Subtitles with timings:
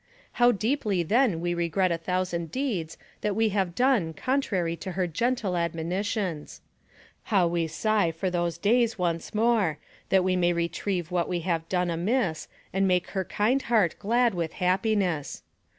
[0.41, 5.05] How deeply then we regret a thousand deeds that we have done contrary to her
[5.05, 6.61] gentle admonitions!
[7.25, 9.77] How we sigh for those days once more,
[10.09, 14.33] that we may retrieve what we have done amiss and make her kind heart glad
[14.33, 15.43] with happiness!